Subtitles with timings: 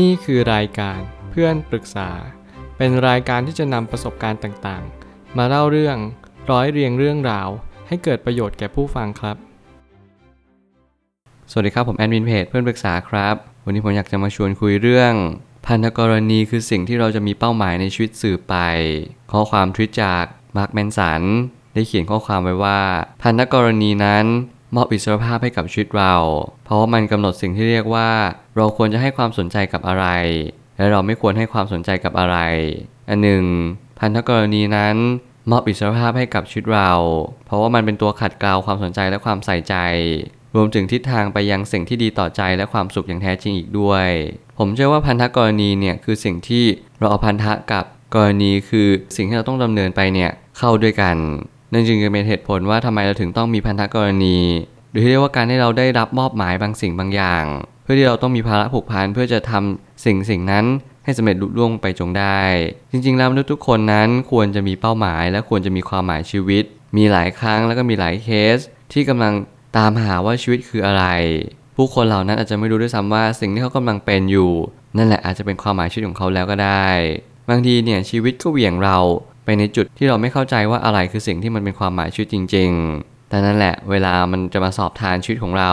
[0.00, 2.10] นี่คือรายการเพื่อนปรึกษา
[2.76, 5.96] เป็นรายการที่จะนำประสบการณ์ต่างๆ มาเล่าเรื่อง
[6.50, 7.48] ร้อยเรียงเรื่องราว
[7.88, 9.36] ให้เกิดประโยชน์แก่ผู้ฟังครับ
[11.50, 13.34] สวัสดีครับผมแอดมินเพจเพื่อนปรึกษาครับ
[13.64, 15.12] วันนี้ผมอยากจะมาชวนคุยเรื่อง
[15.66, 18.54] พันธกรณีคือสิ่งที่เราจะมีเป้าหมายในชีวิตสื่อไป
[19.32, 20.24] ข้อความทวิตจาก
[20.56, 21.22] มาร์คแมนสัน
[21.74, 22.80] ได้เขียนข้อความไว้ว่า
[23.22, 24.24] พันธกรณีนั้น
[24.76, 26.14] มอบอิสรภาพให้กับชีวิตเรา
[26.64, 28.10] เพราะว่ามันกำหนดสิ่งที่เรียกว่า
[28.56, 30.06] เราควรจะให้ความสนใจกับอะไร
[30.76, 32.36] และเราไม่ควรให้ความสนใจกับอะไร
[33.08, 33.44] อันหนึ่ง
[34.00, 34.96] พันธกรณีนั้น
[35.50, 36.92] มอบอิสรภาพให้กับชีวิตเรา
[37.46, 39.74] เพราะว่ามันเป็นตัวขัดเกลาความสนใจและความใส่ใจ
[40.54, 44.08] รวมถึงทิศทางไปยังสิ่งที่ดีต่อใจและความสุขอย่างแท้จริงอีกด้วย
[44.58, 46.64] ผมเชื่อว่าพันธกรณีเนี่ยคือสิ่งที่
[46.98, 51.16] เราเอาพันธะกับกรณีคือสิ่งที่เราต้องดำเนินไปเนี่ยเข้าด้วยกัน
[51.72, 54.38] นั่นจึงจะเป็นเหตุผลว่าทำไมเราถึงต้องมีพันธกรณี
[54.90, 57.44] หรือที่เรียกว่าการที่เราได้รับมอบหมายบางสิ่งบางอย่าง
[57.82, 60.64] เพื่อที่เราต้องมีภาระผูกพันเพื่อจะทำสิ่งสิ่งนั้น
[61.04, 62.40] ให้สำเร็จลุล่วงไปจงได้
[62.90, 66.64] จริงๆ แล้วมนุษย์ทุกคนนั้นควรจะมีเป้าหมาย และควรจะมีความหมายชีวิต
[66.96, 68.58] มีหลายครั้งแล้วก็มีหลายเคส
[68.92, 69.32] ที่กำลัง
[69.76, 71.04] ตามหาว่าชีวิตคืออะไร
[71.76, 74.50] ผู้คนเหล่านั้นอาจจะไม่รู้ด้วยซ้ำว่าสิ่งที่เขากำลังเป็นอยู่
[74.96, 76.88] นั่นแหละอาจจะเป็นความหมายชีวิตของเขาแล้วก็ได้
[77.50, 78.98] บางทีเนี่ยชีวิตก็เหวี่ยงเรา
[79.44, 85.72] ไปในจุดที่เราไม่เข้าใจว่าอะไรคือสิ่งที่มันเป็นความหมายชีวิตจริง ๆ แต่นั่นแหละเวลามันจะมาสอบทานชีวิตของเรา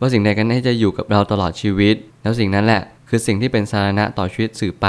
[0.00, 4.88] ว่าสิ่งใดกันแน่จะอยู่กับเราตลอดชีวิต แล้วสิ่งนั้นแหละคือสิ่งที่เป็นสาระต่อชีวิตสื่อไป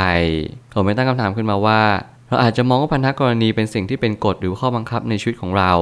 [0.73, 1.81] ผมไม่ตั้งคำถามขึ้นมาว่า
[2.27, 5.73] เราอาจจะมองว่าพันธกรณีเป็นสิ่งที่เป็นกฎหรือข้อบังคับในชีวิตของเรา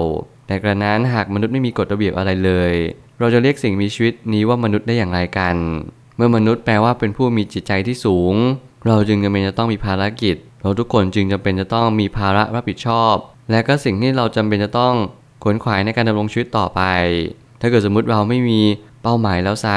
[0.48, 2.74] แต่กระนั้นหากมนุษย์ไม่มีกฎระเบียบอะไรเลย
[3.20, 5.56] เราจะเรียกสิ่งมีชีวิตนี้ว่ามนุษย์ได้อย่างไรกัน
[6.16, 8.36] เมื่อมนุษย์แปลว่าเป็นผู้มีจิตใจที่สูง
[8.88, 13.16] เราจึงจำเป็นจะต้องมีภารกิจ เราทุกคนจึงจำเป็นจะต้องมีภาระรับผิดชอบ
[13.52, 14.96] และก็สิ่งที่เราจำเป็นจะต้อง
[15.44, 16.82] ขวนขวายในการดำรงชีวิตต่อไป
[17.62, 18.62] ถ้าเกิดสมมุติเราไม่มี
[19.04, 19.68] เป้าหมายแล้วไซ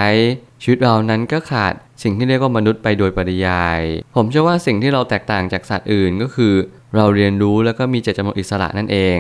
[0.63, 3.81] ชีวิตเรานั้นก็ขาดสิ่งที่เรียกว่ามนุษย์ไปโดยปริยาย
[4.17, 6.55] ผมเชื่อว่าสิ่งที่เราแตกต่างจากสัตว์อื่นก็คือ
[6.97, 9.19] เราเรียนรู้แล้วก็มีเจตจำนงอิสระนั่นเอง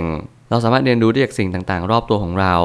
[0.51, 2.57] เราสามารถเรียนรู้ได้จากสิ่งต่างๆ รอบตัวของเรา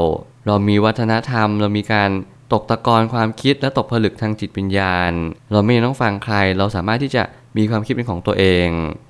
[0.48, 2.10] เรามีวัฒนธรรม เรามีการ
[2.54, 5.12] ตกตะกอนความคิดและตกผลึกทางจิตวิญญาณ
[5.52, 7.24] เราไม่ต้องฟังใคร เราสามารถที่จะ
[7.58, 8.70] มีความคิดเป็นของตัวเอง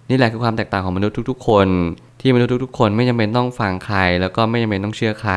[0.09, 1.67] นี่แหละคือความแตกต่างของมนุษย์ทุก ๆ คน
[2.21, 5.33] ที่มนุษย์ทุกๆ คนไม่จำเป็นต้องฟังใคร แล้วก็ไม่จำเป็นต้องเชื่อใคร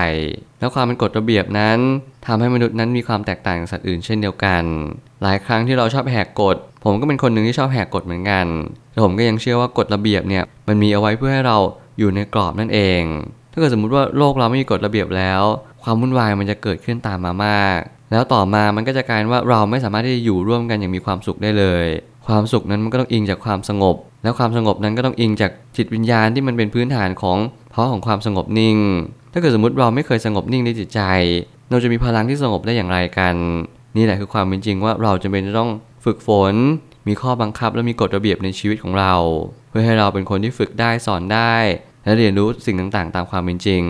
[0.58, 1.78] แล้วความเป็นกฎระเบียบนั้น
[2.26, 4.62] ทำให้มนุษย์นั้นมีความแตกต่างจากสัตว์อื่นเช่นเดียวกัน
[5.22, 8.46] หลายครั้งที่เราชอบแหกกฎ ผมก็เป็นคนหนึ่งที่ชอบแหกกฎเหมือนกัน
[8.92, 11.58] แต่ผมก็ยังเชื่อว่ากฎระเบียบเนี่ยมันมีเอาไว้เพื่อให้เรา
[11.98, 13.02] อยู่ในกรอบนั่นเอง
[13.52, 15.42] ถ้าเกิดสมมุติว่าโลกเราไม่มีกฎระเบียบแล้ว
[15.82, 21.86] ความวุ่นวายมันจะเกิดขึ้นตามมามาก แล้วต่อมามันก็จะกลายว่าเราไม่สามารถที่จะอยู่ร่วมกันอย่างมีความสุขได้เลย
[22.26, 27.38] ความสุขนั้นมันก็ต้องอิงจากความสงบ แล้วความสงบนั้นก็ต้องอิงจากจิตวิญญาณที่มันเป็นพื้นฐานของ
[27.70, 28.78] เพราะของความสงบนิ่ง
[29.32, 31.00] ถ้าเกิดสมมติเราไม่เคยสงบนิ่งในจิตใจ
[31.70, 33.34] เราจะมีพลังที่สงบได้อย่างไรกัน
[33.96, 35.70] นี่แหละคือความเป็นจริงว่าเราจะเป็นจะต้อง
[36.04, 36.54] ฝึกฝน
[37.08, 39.14] มีข้อบังคับและมีกฎระเบียบในชีวิตของเรา
[39.70, 41.54] เพื่อให้เราเป็นคนที่ฝึกได้สอนได้
[42.04, 43.82] และเรียนรู้สิ่งต่างๆ ตามความเป็นจริง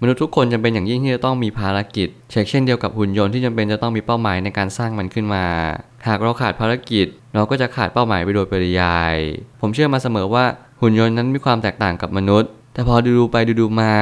[0.00, 5.44] มนุษย์ทุกคนจำเป็นอย่างยิ่งที่จะต้องมีภารกิจ เช่นเช่นเดียวกับหุ่นยนต์ที่จำเป็นจะต้องมีเป้าหมายในการสร้างมันขึ้นมา
[6.08, 9.16] หากเราขาดภารกิจ เราก็จะขาดเป้าหมายไปโดยปริยาย
[9.60, 10.44] ผมเชื่อมาเสมอว่า
[10.80, 13.92] หุ่นยนต์นั้นมีความแตกต่างกับมนุษย์ แต่พอดูไปดูมา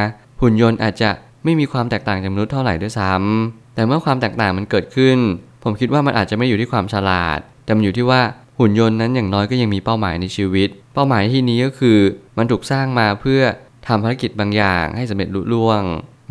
[0.41, 1.11] หุ่นยนต์อาจจะ
[1.45, 5.19] ไม่มีความแตกต่างจากมนุษย์เท่าไหร่ด้วยซ้ำแต่เมื่อความแตกต่างมันเกิดขึ้น
[5.65, 8.21] ผมคิดว่ามันอาจจะไม่อยู่ที่ความฉลาด แต่มันอยู่ที่ว่า
[8.63, 11.99] หุ่นยนต์นั้นอย่างน้อยก็ยังมีเป้าหมายในชีวิต เป้าหมายที่นี้ก็คือ
[12.39, 13.41] มันถูกสร้างมาเพื่อ
[13.87, 15.83] ทำภารกิจบางอย่างให้สำเร็จลุล่วง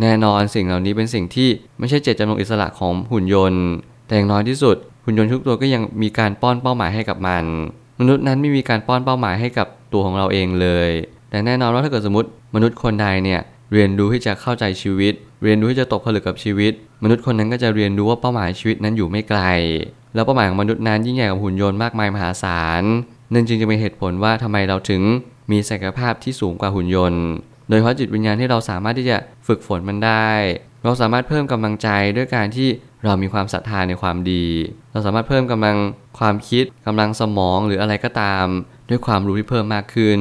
[0.01, 1.49] แน่นอนสิ่งเหล่านี้เป็นสิ่งที่
[1.79, 3.65] ไม่ใช่เจตจำนงอิสระของหุ่นยนต์
[4.07, 4.75] แต่อย่างน้อยที่สุด
[5.05, 7.43] หุ่นยนต์ทุกตัวก็ยังมีการป้อนเป้าหมายให้กับมัน
[7.99, 10.89] มนุษย์นั้นไม่มีการป้อนเป้าหมายให้กับตัวของเราเองเลย
[11.29, 13.41] แต่แน่นอนว่าถ้าเกิดสมมติมนุษย์คนใดเนี่ย
[13.73, 16.73] เรียนรู้ที่จะเข้าใจชีวิต เรียนรู้ที่จะตกผลึกกับชีวิต
[17.03, 19.41] มนุษย์คนนั้นก็จะเรียนรู้ว่าเป้าหมายชีวิตนั้นอยู่ไม่ไกล
[20.15, 22.83] แล้วเป้าหมายของมนุษย์นั้นยิ่งใหญ่กว่าหุ่นยนต์มากมายมหาศาล
[23.33, 25.01] นั่นจึงจะเป็นเหตุผลว่าทำไมเราถึง
[25.51, 27.23] มีศักยภาพที่สูงกว่าหุ่นยนต์
[27.67, 29.17] โดยเฉพาะจิตวิญญาณที่เราสามารถที่จะ
[29.47, 30.29] ฝึกฝนมันได้
[30.83, 32.69] เราสามารถเพิ่มกำลังใจด้วยการที่
[33.03, 34.45] เรามีความศรัทธาในความดี
[34.91, 35.77] เราสามารถเพิ่มกำลัง
[36.19, 38.45] ความคิดกำลังสมองหรืออะไรก็ตาม
[38.89, 40.19] ด้วยความรู้ที่เพิ่มมากขึ้น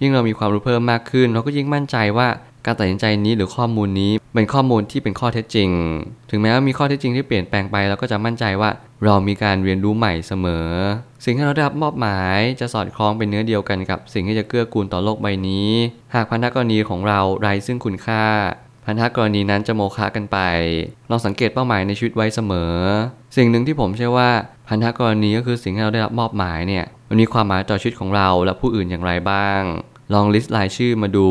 [0.00, 2.28] ยิ่งเรามีความรู้เพิ่มมากขึ้น เราก็ยิ่งมั่นใจว่า
[2.66, 5.70] การตัดสินใจนี้หรือข้อมูลนี้เป็นข้อมูลที่เป็นข้อเท็จจริง
[6.30, 8.70] ถึงแม้ว่ามีข้อเท็จจริงที่เปลี่ยนแปลงไปเราก็จะมั่นใจว่า
[9.04, 10.66] เรามีการเรียนรู้ใหม่เสมอ
[11.24, 15.70] สิ่งที่เราได้รับมอบหมายจะสอดคล้องเป็นเนื้อเดียวกันกับ สิ่งที่จะเกื้อกูลต่อโลกใบนี้
[16.14, 18.24] หากพันธกรณีของเราไร้ซึ่งคุณค่า
[18.86, 20.38] พันธกรณีนั้นจะโมฆะกันไป
[21.08, 22.74] เราสังเกตเป้าหมายในชีวิตไว้เสมอ
[23.36, 24.30] สิ่งหนึ่งที่ผมเชื่อว่า
[24.68, 29.60] พันธกรณีก็คือสิ่งที่เราได้รับมอบหมายเนี่ยมันมีความหมายต่อชีวิตของเราและผู้อื่นอย่างไรบ้าง
[30.12, 31.28] ลองลิสต์รายชื่อมาดู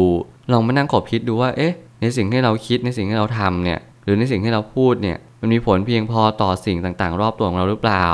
[0.52, 8.08] ลองมานั่งขบคิดดูว่า เอ๊ะ ในสิ่งที่เราคิดในสิ่งที่เราทำเนี่ย หรือในสิ่งที่เราพูดเนี่ย มันมีผลเพียงพอต่อสิ่งต่างๆ รอบตัวของเราหรือเปล่า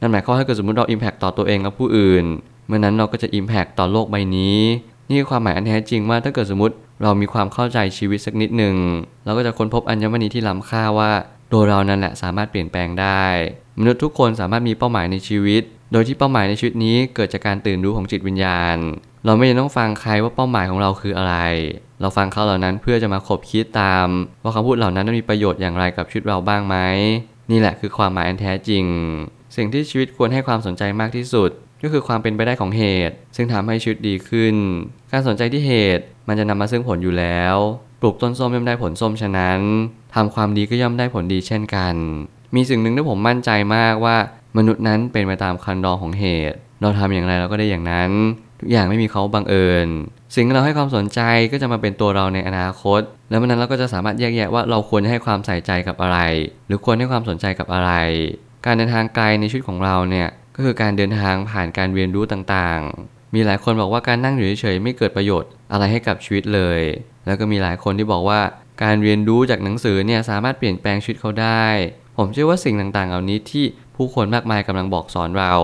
[0.00, 2.24] นั่นหมายความว่าถ้าเกิดสมมติเรา Impact ต่อตัวเองและผู้อื่น
[2.66, 4.60] เมื่อนั้นเราก็จะ Impact ต่อโลกใบนี้
[5.08, 8.76] นี่คือความหมายอันแท้จริงว่าถ้าเกิดสมมติเรามีความเข้าใจชีวิตสักนิดหนึ่ง
[9.24, 11.10] เราก็จะค้นพบอัญมณีที่ล้ำค่าว่า
[11.52, 13.24] ตัวเรานั่นแหละสามารถเปลี่ยนแปลงได้
[13.78, 15.62] มนุษย์ทุกคนสามารถมีเป้าหมายในชีวิต
[15.92, 18.76] โดยที่เป้าหมายในชีวิตนี้เกิดจากการตื่นรู้ของจิตวิญญาณ
[19.26, 21.36] เราไม่จำต้องฟังใครว่าเป้าหมายของเราคืออะไร
[22.00, 24.06] เราฟังเขาเหล่านั้นเพื่อจะมาคบคิดตาม
[24.42, 26.76] ว่าคำพูดเหล่านั้นมีประโยชน์อย่างไรกับชีวิตเราบ้างไหม
[27.50, 28.84] นี่แหละคือความหมายอันแท้จริง
[29.56, 31.50] สิ่งที่ชีวิตควรให้ความสนใจมากที่สุด
[31.82, 34.54] ก็คือความเป็นไปได้ของเหตุ ซึ่งทำให้ชีวิตดีขึ้น
[35.12, 37.56] การสนใจที่เหตุมันจะนำมาซึ่งผลอยู่แล้ว
[38.00, 39.60] ปลูกต้นส้มย่อมได้ผลส้มฉะนั้น
[40.14, 41.94] ทำความดีก็ย่อมได้ผลดีเช่นกัน
[42.54, 44.16] มีสิ่งหนึ่งที่ผมมั่นใจมากว่า
[44.56, 48.10] มนุษย์นั้นเป็นไปตามคันรองของเหตุ เราทำอย่างไรเราก็ได้อย่างนั้น
[48.60, 49.88] ทุกอย่างไม่มีเขาบังเอิญ
[50.34, 51.20] สิ่งที่เราให้ความสนใจ
[51.52, 53.00] ก็จะมาเป็นตัวเราในอนาคต
[53.30, 56.18] แล้วมันนั้นเราก็จะสามารถแยกแยะว่าเราควรให้ความใส่ใจกับอะไร
[56.66, 57.92] หรือควรให้ความสนใจกับอะไร
[58.66, 66.80] การเดินทางไกลในชีวิตของเราเนี่ยก็คือการเดินทางผ่านการเรียนรู้ต่างๆ มีหลายคนบอกว่าการนั่งอยู่เฉยๆไม่เกิดประโยชน์อะไรให้กับชีวิตเลย
[67.26, 68.40] แล้วก็มีหลายคนที่บอกว่า
[68.82, 71.66] การเรียนรู้จากหนังสือเนี่ยสามารถเปลี่ยนแปลงชีวิตเขาได้
[72.16, 73.64] ผมเชื่อว่าสิ่งต่างๆ เหล่านี้ที่
[73.96, 75.54] ผู้คนมากมายกำลังบอกสอนเรา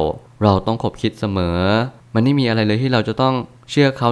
[0.43, 1.59] เราต้องคบคิดเสมอ
[2.15, 3.35] มันไม่มีอะไรเลยที่เราจะต้อง
[3.71, 4.09] เชื่อเขา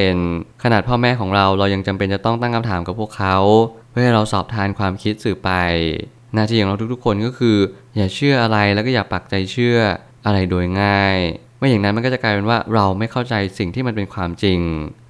[0.00, 3.36] 100%ขนาดพ่อแม่ของเราเรายังจำเป็นจะต้องตั้งคำถามกับพวกเขา
[3.90, 5.50] เพื่อให้เราสอบทานความคิดสื่อไป
[6.34, 7.56] หน้าที่ของเราทุกๆ คนก็คือ
[7.96, 9.78] อย่าเชื่ออะไรแล้วก็อย่าปักใจเชื่อ
[10.26, 11.16] อะไรโดยง่าย
[11.58, 14.60] ไม่อย่างนั้นมันก็จะกลายเป็นว่าเราไม่เข้าใจสิ่งที่มันเป็นความจริง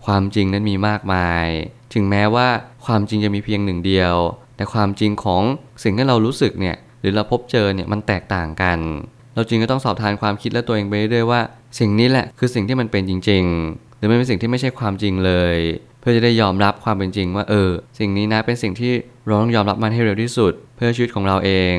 [0.07, 1.47] ความจริงนั้นมีมากมาย
[1.95, 2.49] ถึงแม้ว่า
[2.87, 4.15] ความจริงจะมีเพียงหนึ่งเดียว
[4.57, 5.43] แต่ความจริงของ
[5.83, 8.79] สิ่งที่เรารู้สึกเนี่ยหรือเราพบเจอเนี่ยมันแตกต่างกัน
[9.35, 11.41] เราจริงก็ต้องสอบทานความคิดและตัวเองไปเรื่อยว่า
[11.79, 15.57] สิ่งนี้แหละคือสิ่งที่มันเป็นจริง ๆ หรือไมันเป็นสิ่งที่ไม่ใช่ความจริงเลย
[16.01, 18.93] เพื่อจะได้ยอมรับความเป็นจริงว่าเออ สิ่งนี้นะเป็นสิ่งที่
[19.27, 21.77] เราต้องยอมรับมันให้เร็วที่สุด เพื่อชีวิตของเราเอง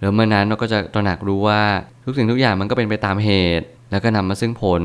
[0.00, 1.62] แล้วเมื่อนั้นเราก็จะตระหนักรู้ว่า
[2.04, 4.82] ทุกสิ่งทุกอย่างมันก็เป็นไปตามเหตุ แล้วก็นำมาซึ่งผล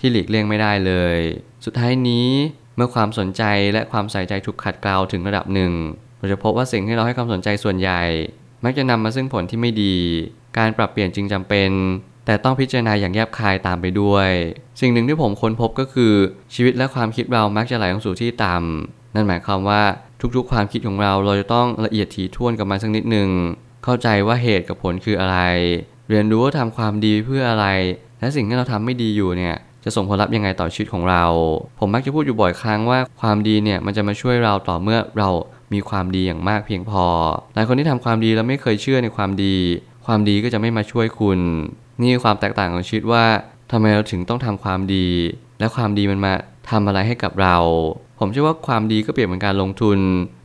[0.00, 1.18] ที่หลีกเลี่ยงไม่ได้เลย
[1.64, 2.28] สุดท้ายนี้
[2.76, 3.42] เมื่อความสนใจ
[3.72, 5.72] และความใส่ใจถูกขัดเกลาถึงระดับหนึ่ง
[6.18, 8.02] เราจะพบว่าสิ่งที่เราให้ความสนใจส่วนใหญ่
[8.64, 9.96] มักจะนำมาซึ่งผลที่ไม่ดี
[10.58, 11.70] การปรับเปลี่ยนจึงจำเป็น
[12.26, 14.28] แต่ต้องพิจารณาอย่างแยบคายตามไปด้วย
[14.80, 16.12] สิ่งหนึ่งที่ผมค้นพบก็คือ
[16.54, 19.82] ชีวิตและความคิดเรามักจะไหลลงสู่ที่ต่ำนั่นหมายความว่า
[20.36, 23.28] ทุกๆ ความคิดของเราเราจะต้องละเอียดถี่ถ้วนกับมันสักนิดหนึ่ง
[23.84, 25.38] เข้าใจว่าเหตุกับผลคืออะไร
[26.10, 27.66] เรียนรู้ว่าทำความดีเพื่ออะไร
[28.20, 31.24] และสิ่งที่เราทำไม่ดีอยู่เนี่ยจะส่งผลลัพธ์ยังไงต่อชีวิตของเรา
[31.78, 35.28] ผมมักจะพูดอยู่บ่อยครั้งว่าความดีเนี่ยมันจะมาช่วยเราต่อเมื่อเรา
[35.74, 37.04] มีความดีอย่างมากเพียงพอ
[37.54, 39.56] หลายคนที่ทำความดีแล้วไม่เคยเชื่อในความดี
[40.06, 41.40] ความดีก็จะไม่มาช่วยคุณ
[42.00, 43.24] นี่ความแตกต่างของชีวิตว่า
[43.72, 45.08] ทำไมเราถึงต้องทำความดี
[45.58, 46.32] และความดีมันมา
[46.70, 47.56] ทำอะไรให้กับเรา
[48.18, 49.98] ผมเชื่อว่าความดีก็เปรียบเหมือนการลงทุน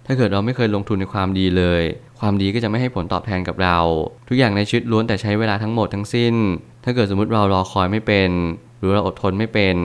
[0.05, 1.83] ถ้าเกิดเราไม่เคยลงทุนในความดีเลย
[2.19, 3.77] ความดีก็จะไม่ให้ผลตอบแทนกับเรา
[4.27, 6.35] ทุกอย่างในชีวิตล้วนแต่ใช้เวลาทั้งหมดทั้งสิ้น
[6.83, 8.31] ถ้าเกิดสมมติเรารอคอยไม่เป็น
[8.79, 9.75] หรือเราอดทนไม่เป็น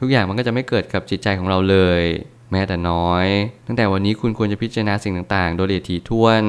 [0.00, 2.02] ทุกอย่างมันก็จะไม่เกิดกับจิตใจของเราเลย
[2.50, 3.26] แม้แต่น้อย
[3.66, 6.42] ตั้งแต่วันนี้คุณควรจะพิจารณาสิ่งต่างๆ โดยละเอียดถี่ถ้วน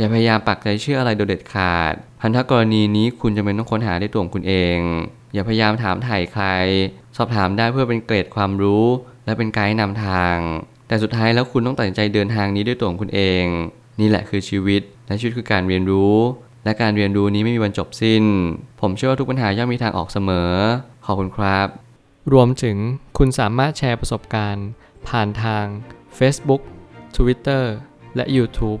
[0.00, 4.78] อย่าพยายามปักใจเชื่ออะไรโดยเด็ดขาด พันธกรณีนี้คุณจะเป็นต้องค้นหาด้วยตัวของคุณเอง
[5.34, 6.46] อย่าพยายามถามถ่ายใคร
[7.16, 8.84] สอบถามได้เพื่อเป็นเกรดความรู้
[9.24, 10.36] และเป็นไกด์นำทาง
[10.88, 13.44] แต่สุดท้ายแล้วคุณต้องตัดสินใจเดินทางนี้ด้วยตัวของคุณเอง
[14.00, 16.16] นี่แหละคือชีวิต และชีวิตคือการเรียนรู้
[16.64, 18.24] และการเรียนรู้นี้ไม่มีวันจบสิ้น
[18.80, 20.52] ผมเชื่อว่าทุกปัญหาย่อมมีทางออกเสมอ
[21.06, 21.68] ขอบคุณครับ
[22.32, 22.76] รวมถึง
[23.18, 24.66] คุณสามารถแชร์ประสบการณ์
[25.08, 25.64] ผ่านทาง
[26.18, 26.62] Facebook
[27.16, 27.64] Twitter
[28.16, 28.80] และ YouTube